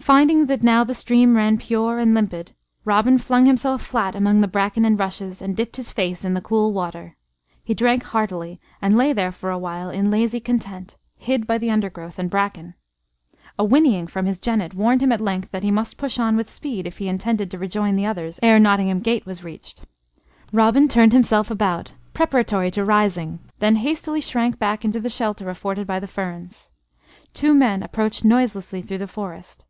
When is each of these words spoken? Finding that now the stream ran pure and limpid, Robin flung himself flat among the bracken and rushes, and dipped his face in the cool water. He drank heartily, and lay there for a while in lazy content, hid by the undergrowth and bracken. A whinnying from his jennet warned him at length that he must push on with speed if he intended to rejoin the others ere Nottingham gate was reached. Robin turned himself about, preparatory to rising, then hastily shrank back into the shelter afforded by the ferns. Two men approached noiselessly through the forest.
Finding 0.00 0.48
that 0.48 0.62
now 0.62 0.84
the 0.84 0.92
stream 0.92 1.34
ran 1.34 1.56
pure 1.56 1.98
and 1.98 2.12
limpid, 2.12 2.52
Robin 2.84 3.16
flung 3.16 3.46
himself 3.46 3.80
flat 3.80 4.14
among 4.14 4.42
the 4.42 4.46
bracken 4.48 4.84
and 4.84 4.98
rushes, 4.98 5.40
and 5.40 5.56
dipped 5.56 5.78
his 5.78 5.90
face 5.90 6.26
in 6.26 6.34
the 6.34 6.42
cool 6.42 6.74
water. 6.74 7.16
He 7.62 7.72
drank 7.72 8.02
heartily, 8.02 8.60
and 8.82 8.98
lay 8.98 9.14
there 9.14 9.32
for 9.32 9.50
a 9.50 9.56
while 9.56 9.88
in 9.88 10.10
lazy 10.10 10.40
content, 10.40 10.98
hid 11.16 11.46
by 11.46 11.56
the 11.56 11.70
undergrowth 11.70 12.18
and 12.18 12.28
bracken. 12.28 12.74
A 13.58 13.64
whinnying 13.64 14.06
from 14.06 14.26
his 14.26 14.40
jennet 14.40 14.74
warned 14.74 15.00
him 15.00 15.10
at 15.10 15.22
length 15.22 15.50
that 15.52 15.62
he 15.62 15.70
must 15.70 15.96
push 15.96 16.18
on 16.18 16.36
with 16.36 16.50
speed 16.50 16.86
if 16.86 16.98
he 16.98 17.08
intended 17.08 17.50
to 17.50 17.58
rejoin 17.58 17.96
the 17.96 18.04
others 18.04 18.38
ere 18.42 18.58
Nottingham 18.58 19.00
gate 19.00 19.24
was 19.24 19.42
reached. 19.42 19.84
Robin 20.52 20.86
turned 20.86 21.14
himself 21.14 21.50
about, 21.50 21.94
preparatory 22.12 22.70
to 22.72 22.84
rising, 22.84 23.38
then 23.58 23.76
hastily 23.76 24.20
shrank 24.20 24.58
back 24.58 24.84
into 24.84 25.00
the 25.00 25.08
shelter 25.08 25.48
afforded 25.48 25.86
by 25.86 25.98
the 25.98 26.06
ferns. 26.08 26.68
Two 27.32 27.54
men 27.54 27.82
approached 27.82 28.22
noiselessly 28.22 28.82
through 28.82 28.98
the 28.98 29.08
forest. 29.08 29.64